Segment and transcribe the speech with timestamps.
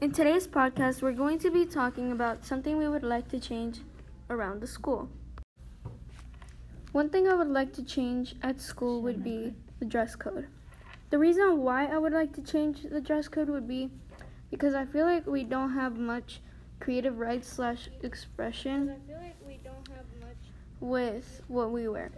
[0.00, 3.80] In today's podcast, we're going to be talking about something we would like to change
[4.30, 5.10] around the school.
[6.92, 10.46] One thing I would like to change at school would be the dress code.
[11.10, 13.90] The reason why I would like to change the dress code would be
[14.50, 16.40] because I feel like we don't have much
[16.80, 18.96] creative rights slash expression
[20.80, 22.10] with what we wear.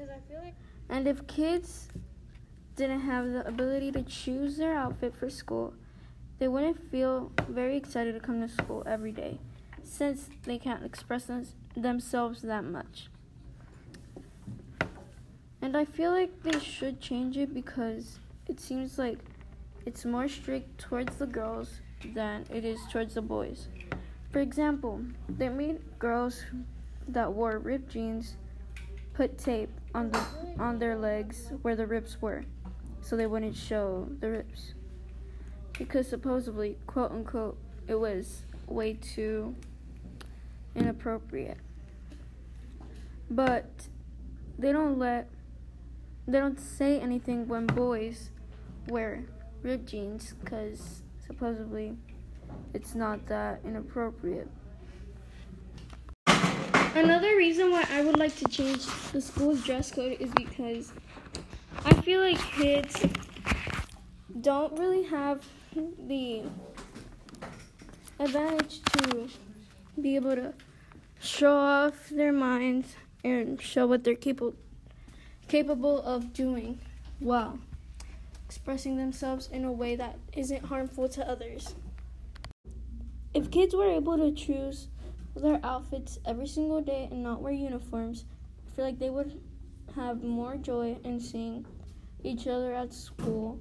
[0.89, 1.89] And if kids
[2.77, 5.75] didn't have the ability to choose their outfit for school,
[6.43, 9.39] they wouldn't feel very excited to come to school every day
[9.85, 11.31] since they can't express
[11.77, 13.07] themselves that much.
[15.61, 19.21] And I feel like they should change it because it seems like
[19.87, 21.81] it's more strict towards the girls
[22.13, 23.69] than it is towards the boys.
[24.33, 26.45] For example, they made girls
[27.07, 28.35] that wore ripped jeans
[29.15, 30.25] put tape on the
[30.59, 32.43] on their legs where the rips were
[33.01, 34.75] so they wouldn't show the rips
[35.79, 39.55] because supposedly, quote unquote, it was way too
[40.75, 41.59] inappropriate.
[43.31, 43.71] But
[44.59, 45.29] they don't let,
[46.27, 48.31] they don't say anything when boys
[48.89, 49.25] wear
[49.63, 51.97] ripped jeans because supposedly
[52.75, 54.49] it's not that inappropriate.
[56.95, 60.93] Another reason why I would like to change the school's dress code is because
[61.87, 62.95] I feel like kids
[64.43, 65.43] don't really have
[65.75, 66.43] the
[68.19, 69.29] advantage to
[70.01, 70.53] be able to
[71.21, 74.55] show off their minds and show what they're capable
[75.49, 76.79] capable of doing
[77.21, 77.59] while
[78.47, 81.75] expressing themselves in a way that isn't harmful to others.
[83.35, 84.89] If kids were able to choose
[85.35, 88.25] their outfits every single day and not wear uniforms,
[88.67, 89.41] I feel like they would
[89.95, 91.67] have more joy in seeing
[92.23, 93.61] each other at school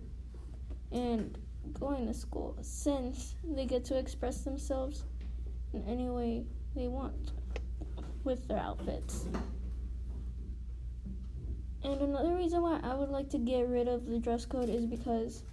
[0.92, 1.38] and
[1.80, 5.06] going to school since they get to express themselves
[5.74, 6.44] in any way
[6.76, 7.32] they want
[8.24, 9.26] with their outfits.
[11.84, 14.86] And another reason why I would like to get rid of the dress code is
[14.86, 15.44] because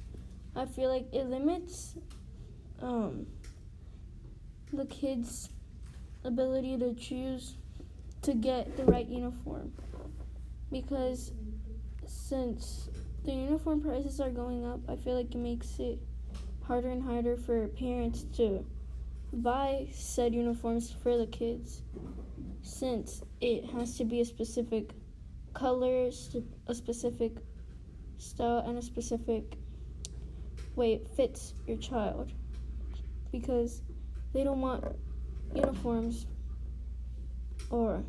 [0.54, 1.96] I feel like it limits
[2.82, 3.26] um,
[4.72, 5.48] the kids'
[6.24, 7.56] ability to choose
[8.22, 9.72] to get the right uniform.
[10.70, 11.32] Because
[12.06, 12.90] since
[13.24, 15.98] the uniform prices are going up, I feel like it makes it
[16.68, 18.62] harder and harder for parents to
[19.32, 21.82] buy said uniforms for the kids
[22.60, 24.90] since it has to be a specific
[25.54, 26.10] color,
[26.66, 27.32] a specific
[28.18, 29.56] style, and a specific
[30.76, 32.32] way it fits your child
[33.32, 33.80] because
[34.34, 34.84] they don't want
[35.54, 36.26] uniforms
[37.70, 38.04] or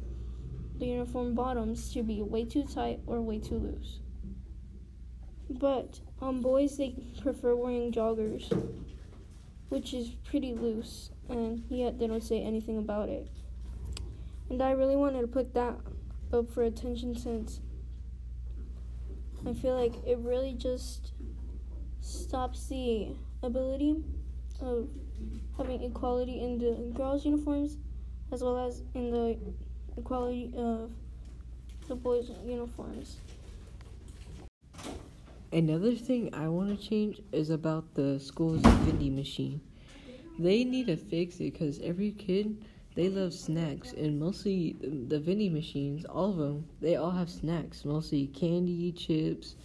[0.80, 4.00] the uniform bottoms to be way too tight or way too loose.
[5.50, 8.52] But um, boys, they prefer wearing joggers,
[9.70, 13.28] which is pretty loose, and yet they don't say anything about it.
[14.50, 15.76] And I really wanted to put that
[16.34, 17.60] up for attention since
[19.48, 21.14] I feel like it really just
[22.02, 24.04] stops the ability
[24.62, 24.90] of
[25.58, 27.78] having equality in the girls' uniforms
[28.32, 29.38] as well as in the
[29.98, 30.92] equality of
[31.88, 33.18] the boys' uniforms.
[35.52, 39.62] Another thing I want to change is about the school's vending machine.
[40.38, 45.54] They need to fix it because every kid they love snacks and mostly the vending
[45.54, 49.56] machines, all of them, they all have snacks, mostly candy, chips,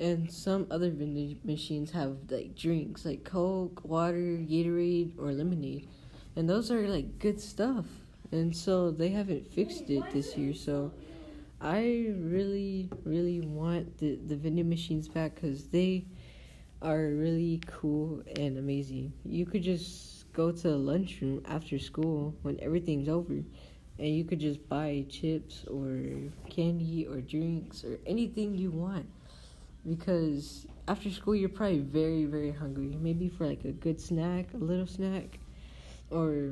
[0.00, 5.86] and some other vending machines have like drinks like Coke, water, Gatorade, or lemonade,
[6.34, 7.86] and those are like good stuff.
[8.32, 10.92] And so they haven't fixed it this year, so
[11.64, 16.04] I really, really want the, the vending machines back because they
[16.82, 19.14] are really cool and amazing.
[19.24, 23.32] You could just go to the lunchroom after school when everything's over
[23.98, 26.02] and you could just buy chips or
[26.50, 29.06] candy or drinks or anything you want
[29.88, 34.56] because after school you're probably very very hungry maybe for like a good snack a
[34.56, 35.38] little snack
[36.10, 36.50] or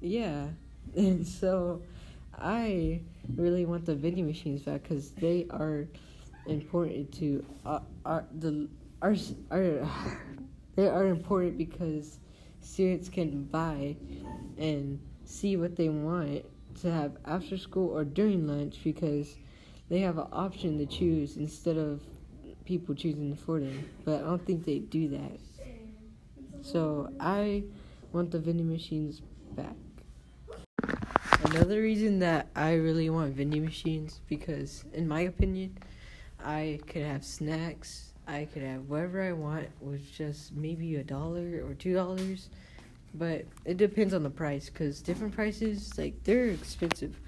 [0.00, 0.48] yeah
[0.96, 1.80] and so
[2.36, 3.00] i
[3.36, 5.86] really want the vending machines back because they are
[6.46, 8.68] important to uh, our the
[9.00, 9.14] our
[9.50, 9.88] our
[10.76, 12.18] they are important because
[12.60, 13.96] students can buy
[14.58, 16.44] and see what they want
[16.80, 19.36] to have after school or during lunch because
[19.88, 22.00] they have an option to choose instead of
[22.64, 23.88] people choosing for them.
[24.04, 25.38] But I don't think they do that.
[26.62, 27.64] So I
[28.12, 29.20] want the vending machines
[29.54, 29.74] back.
[31.54, 35.76] Another reason that I really want vending machines because, in my opinion,
[36.42, 38.14] I could have snacks.
[38.26, 42.48] I could have whatever I want with just maybe a dollar or two dollars,
[43.12, 47.20] but it depends on the price because different prices like they're expensive.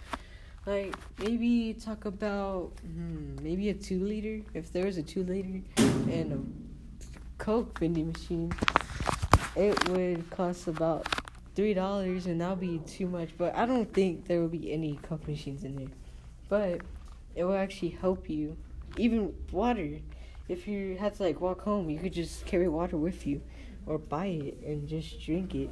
[0.64, 4.40] Like maybe talk about hmm, maybe a two liter.
[4.54, 6.38] If there was a two liter and a
[7.36, 8.50] Coke vending machine,
[9.54, 11.06] it would cost about
[11.54, 13.30] three dollars, and that'll be too much.
[13.36, 15.88] But I don't think there will be any Coke machines in there.
[16.48, 16.80] But
[17.34, 18.56] it will actually help you.
[18.96, 19.98] Even water.
[20.46, 23.40] If you had to like walk home, you could just carry water with you,
[23.86, 25.70] or buy it and just drink it.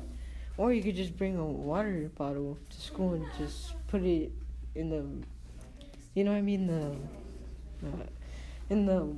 [0.56, 4.32] Or you could just bring a water bottle to school and just put it
[4.74, 5.04] in the,
[6.14, 6.96] you know what I mean the,
[7.86, 8.06] uh,
[8.70, 9.14] in the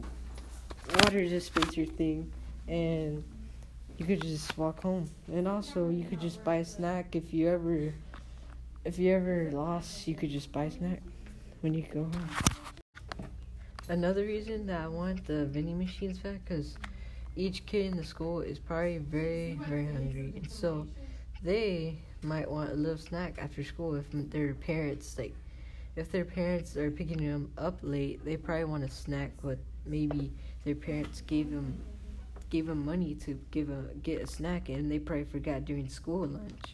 [1.02, 2.32] water dispenser thing,
[2.68, 3.24] and
[3.98, 5.10] you could just walk home.
[5.28, 7.92] And also you could just buy a snack if you ever,
[8.84, 11.02] if you ever lost, you could just buy a snack
[11.60, 12.28] when you go home.
[13.88, 16.76] Another reason that I want the vending machines back, cause
[17.36, 20.86] each kid in the school is probably very, very hungry, and so
[21.42, 25.34] they might want a little snack after school if their parents like
[25.94, 30.32] if their parents are picking them up late they probably want a snack but maybe
[30.64, 31.78] their parents gave them
[32.54, 36.26] gave them money to give a get a snack and they probably forgot during school
[36.26, 36.66] lunch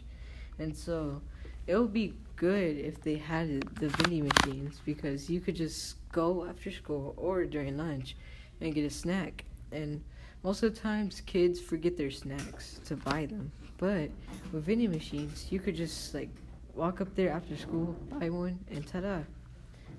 [0.58, 1.20] and so
[1.66, 3.46] it would be good if they had
[3.82, 8.16] the vending machines because you could just go after school or during lunch
[8.60, 10.02] and get a snack and
[10.42, 13.50] most of the times kids forget their snacks to buy them
[13.80, 14.10] but
[14.52, 16.28] with vending machines, you could just like
[16.74, 19.20] walk up there after school, buy one, and ta-da.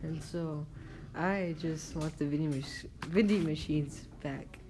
[0.04, 0.68] And so,
[1.16, 4.61] I just want the vending, mach- vending machines back.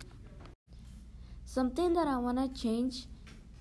[1.51, 3.07] Something that I want to change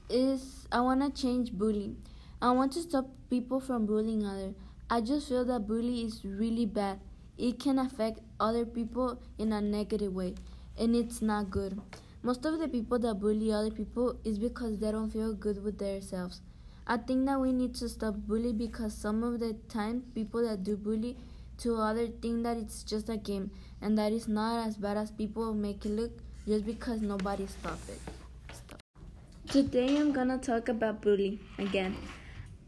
[0.09, 1.97] is I want to change bullying.
[2.41, 4.55] I want to stop people from bullying others.
[4.89, 7.01] I just feel that bullying is really bad.
[7.37, 10.37] It can affect other people in a negative way,
[10.79, 11.81] and it's not good.
[12.23, 15.79] Most of the people that bully other people is because they don't feel good with
[15.79, 16.43] themselves.
[16.87, 20.63] I think that we need to stop bullying because some of the time people that
[20.63, 21.17] do bully
[21.59, 23.51] to other think that it's just a game
[23.83, 26.13] and that it's not as bad as people make it look
[26.50, 28.00] just because nobody stop it.
[28.52, 28.82] Stop.
[29.49, 31.94] Today I'm gonna talk about bullying again.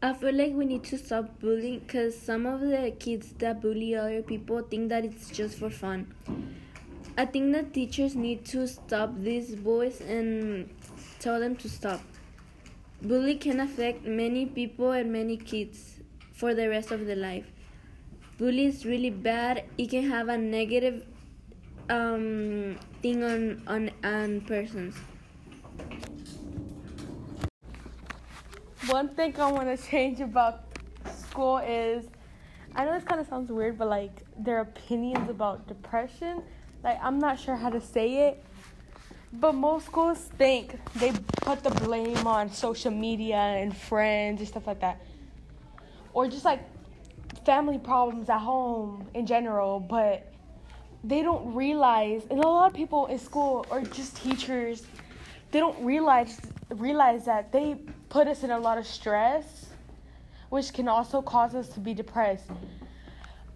[0.01, 3.93] I feel like we need to stop bullying because some of the kids that bully
[3.93, 6.07] other people think that it's just for fun.
[7.17, 10.69] I think that teachers need to stop these boys and
[11.19, 11.99] tell them to stop.
[13.01, 15.99] Bullying can affect many people and many kids
[16.31, 17.51] for the rest of their life.
[18.37, 19.65] Bullying is really bad.
[19.77, 21.03] It can have a negative
[21.89, 24.95] um, thing on, on on persons.
[28.87, 30.63] One thing I want to change about
[31.15, 32.05] school is,
[32.75, 36.43] I know this kind of sounds weird, but like their opinions about depression
[36.83, 38.43] like I'm not sure how to say it,
[39.31, 44.67] but most schools think they put the blame on social media and friends and stuff
[44.67, 45.01] like that,
[46.13, 46.59] or just like
[47.45, 49.79] family problems at home in general.
[49.79, 50.32] But
[51.03, 54.83] they don't realize, and a lot of people in school or just teachers,
[55.51, 56.39] they don't realize
[56.69, 57.75] realize that they
[58.09, 59.67] put us in a lot of stress,
[60.49, 62.49] which can also cause us to be depressed.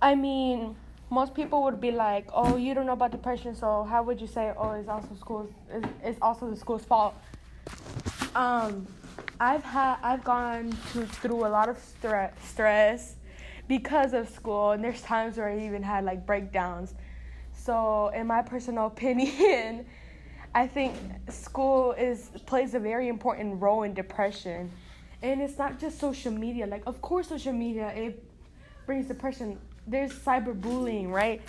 [0.02, 0.76] I mean
[1.10, 4.28] most people would be like, "Oh, you don't know about depression, so how would you
[4.28, 7.16] say, oh, it's also school's, it's, it's also the school's fault?"
[8.36, 8.86] Um,
[9.40, 13.16] I've had, I've gone to, through a lot of stress, stress
[13.68, 16.94] because of school, and there's times where I even had like breakdowns.
[17.68, 19.86] So, in my personal opinion,
[20.56, 20.96] I think
[21.28, 24.72] school is plays a very important role in depression,
[25.22, 26.66] and it's not just social media.
[26.66, 28.24] Like, of course, social media it
[28.86, 31.42] brings depression there's cyberbullying, right?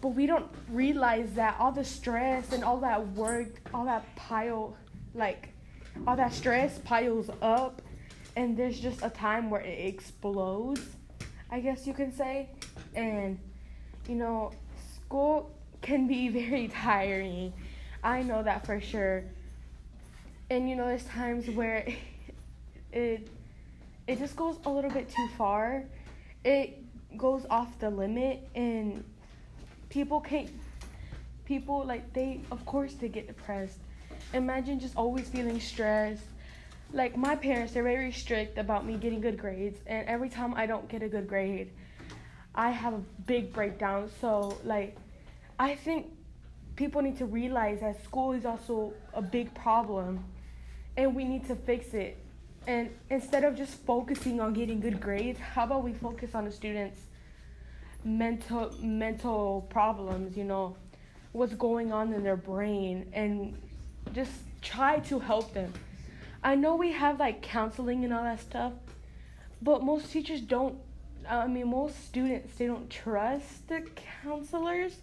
[0.00, 4.74] But we don't realize that all the stress and all that work, all that pile,
[5.14, 5.50] like,
[6.06, 7.82] all that stress piles up,
[8.34, 10.80] and there's just a time where it explodes,
[11.50, 12.48] I guess you can say.
[12.94, 13.38] And,
[14.08, 14.50] you know,
[15.14, 15.48] school
[15.80, 17.52] can be very tiring.
[18.02, 19.22] I know that for sure.
[20.50, 21.86] And, you know, there's times where
[22.92, 23.28] it,
[24.08, 25.84] it just goes a little bit too far.
[26.44, 26.82] It
[27.16, 29.04] goes off the limit and
[29.88, 30.50] people can't
[31.44, 33.78] people like they of course they get depressed
[34.32, 36.24] imagine just always feeling stressed
[36.92, 40.66] like my parents they're very strict about me getting good grades and every time i
[40.66, 41.70] don't get a good grade
[42.56, 44.96] i have a big breakdown so like
[45.58, 46.06] i think
[46.76, 50.24] people need to realize that school is also a big problem
[50.96, 52.18] and we need to fix it
[52.66, 56.52] and instead of just focusing on getting good grades, how about we focus on the
[56.52, 57.00] students'
[58.04, 60.76] mental mental problems, you know,
[61.32, 63.60] what's going on in their brain and
[64.14, 64.32] just
[64.62, 65.72] try to help them.
[66.42, 68.72] I know we have like counseling and all that stuff,
[69.60, 70.78] but most teachers don't.
[71.28, 73.82] I mean, most students they don't trust the
[74.22, 74.96] counselors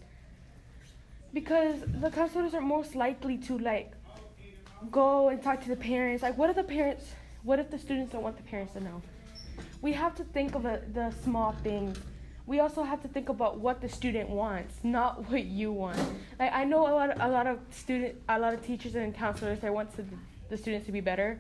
[1.34, 3.94] because the counselors are most likely to like
[4.90, 6.24] go and talk to the parents.
[6.24, 7.06] Like, what if the parents?
[7.44, 9.02] What if the students don't want the parents to know?
[9.82, 11.98] We have to think of a, the small things.
[12.46, 15.98] We also have to think about what the student wants, not what you want.
[16.40, 19.60] Like I know a lot, a lot of student, a lot of teachers and counselors,
[19.60, 20.06] they want to,
[20.50, 21.40] the students to be better,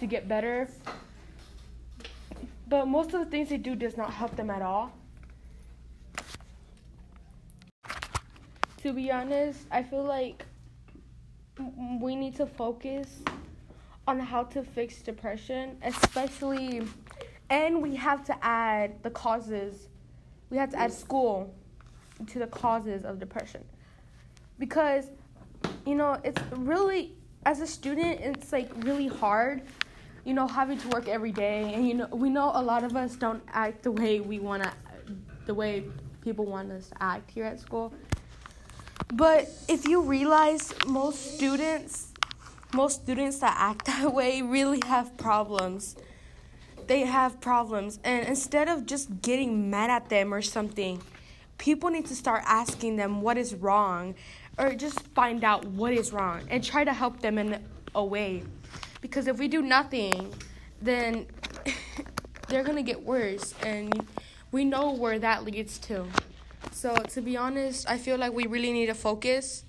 [0.00, 0.68] to get better.
[2.66, 4.92] But most of the things they do does not help them at all.
[8.84, 10.44] To be honest, I feel like
[12.02, 13.22] we need to focus
[14.06, 16.82] on how to fix depression, especially,
[17.48, 19.88] and we have to add the causes.
[20.50, 21.54] We have to add school
[22.26, 23.64] to the causes of depression.
[24.58, 25.06] Because,
[25.86, 27.14] you know, it's really,
[27.46, 29.62] as a student, it's like really hard,
[30.26, 31.72] you know, having to work every day.
[31.72, 34.62] And, you know, we know a lot of us don't act the way we want
[34.62, 34.72] to,
[35.46, 35.84] the way
[36.20, 37.94] people want us to act here at school.
[39.12, 42.12] But if you realize most students,
[42.72, 45.96] most students that act that way really have problems.
[46.86, 47.98] They have problems.
[48.04, 51.02] And instead of just getting mad at them or something,
[51.58, 54.14] people need to start asking them what is wrong
[54.58, 57.62] or just find out what is wrong and try to help them in
[57.94, 58.42] a way.
[59.00, 60.32] Because if we do nothing,
[60.80, 61.26] then
[62.48, 63.54] they're going to get worse.
[63.62, 64.06] And
[64.52, 66.06] we know where that leads to.
[66.84, 69.64] So, to be honest, I feel like we really need to focus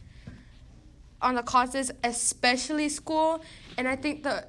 [1.22, 3.42] on the causes, especially school.
[3.78, 4.44] And I think the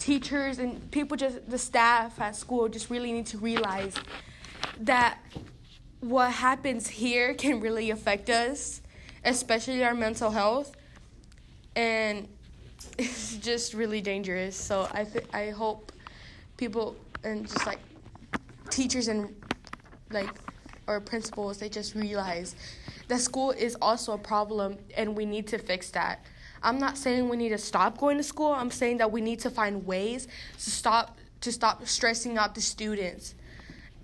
[0.00, 3.94] teachers and people, just the staff at school, just really need to realize
[4.80, 5.20] that
[6.00, 8.82] what happens here can really affect us,
[9.24, 10.72] especially our mental health.
[11.76, 12.26] And
[12.98, 14.56] it's just really dangerous.
[14.56, 15.92] So I th- I hope
[16.56, 17.78] people and just like
[18.68, 19.32] teachers and
[20.10, 20.26] like
[20.90, 22.56] or principals they just realize
[23.06, 26.24] that school is also a problem and we need to fix that.
[26.62, 28.52] I'm not saying we need to stop going to school.
[28.52, 30.26] I'm saying that we need to find ways
[30.58, 33.34] to stop to stop stressing out the students.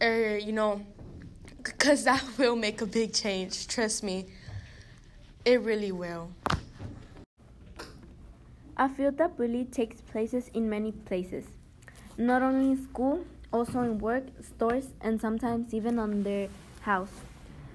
[0.01, 0.87] Or you know,
[1.63, 4.27] cuz that will make a big change, trust me.
[5.45, 6.31] It really will.
[8.77, 11.45] I feel that bullying takes places in many places.
[12.19, 16.49] Not only in school, also in work, stores, and sometimes even on their
[16.87, 17.11] house.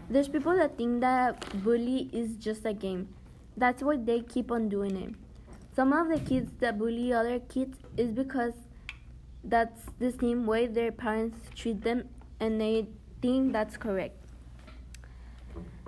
[0.09, 3.07] There's people that think that bully is just a game.
[3.55, 5.13] That's why they keep on doing it.
[5.75, 8.53] Some of the kids that bully other kids is because
[9.43, 12.87] that's the same way their parents treat them and they
[13.21, 14.17] think that's correct.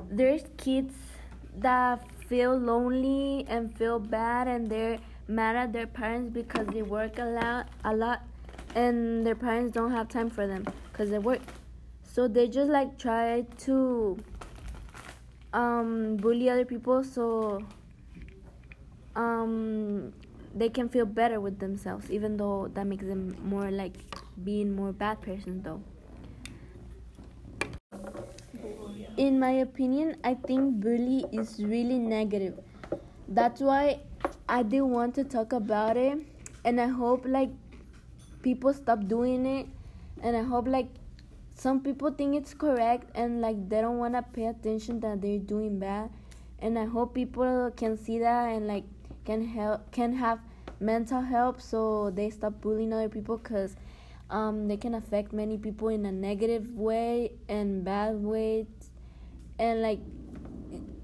[0.10, 0.94] There's kids
[1.58, 7.20] that feel lonely and feel bad and they're mad at their parents because they work
[7.20, 8.22] a lot a lot
[8.76, 11.40] and their parents don't have time for them because they work
[12.14, 14.16] so they just like try to
[15.52, 17.60] um, bully other people so
[19.16, 20.14] um,
[20.54, 23.98] they can feel better with themselves even though that makes them more like
[24.44, 25.82] being more bad person though.
[29.18, 32.60] In my opinion i think bully is really negative.
[33.28, 34.02] That's why
[34.48, 36.20] i did want to talk about it
[36.64, 37.50] and i hope like
[38.42, 39.68] people stop doing it
[40.22, 40.88] and i hope like
[41.56, 45.40] some people think it's correct and like they don't want to pay attention that they're
[45.40, 46.10] doing bad.
[46.60, 48.86] And i hope people can see that and like
[49.26, 50.40] can help can have
[50.80, 53.76] mental help so they stop bullying other people because
[54.30, 58.66] um, they can affect many people in a negative way and bad ways
[59.60, 60.00] and like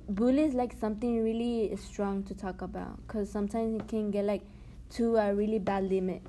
[0.10, 4.42] bully is like something really strong to talk about because sometimes it can get like
[4.90, 6.22] to a really bad limit.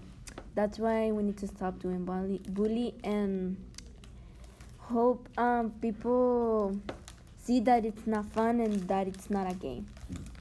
[0.54, 3.56] That's why we need to stop doing bully bully and
[4.90, 6.76] hope um, people
[7.38, 9.86] see that it's not fun and that it's not a game